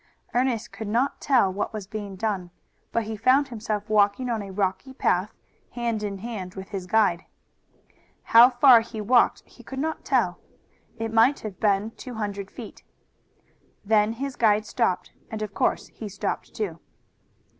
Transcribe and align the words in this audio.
Ernest 0.33 0.71
could 0.71 0.87
not 0.87 1.21
tell 1.21 1.53
what 1.53 1.73
was 1.73 1.85
being 1.85 2.15
done, 2.15 2.49
but 2.91 3.03
he 3.03 3.15
found 3.15 3.49
himself 3.49 3.87
walking 3.87 4.31
on 4.31 4.41
a 4.41 4.49
rocky 4.49 4.93
path, 4.93 5.31
hand 5.73 6.01
in 6.01 6.17
hand 6.17 6.55
with 6.55 6.69
his 6.69 6.87
guide. 6.87 7.25
How 8.23 8.49
far 8.49 8.79
he 8.81 8.99
walked 8.99 9.43
he 9.45 9.61
could 9.61 9.77
not 9.77 10.03
tell. 10.03 10.39
It 10.97 11.13
might 11.13 11.41
have 11.41 11.59
been 11.59 11.91
two 11.91 12.15
hundred 12.15 12.49
feet. 12.49 12.81
Then 13.85 14.13
his 14.13 14.35
guide 14.35 14.65
stopped, 14.65 15.11
and 15.29 15.43
of 15.43 15.53
course 15.53 15.89
he 15.89 16.09
stopped 16.09 16.55
too. 16.55 16.79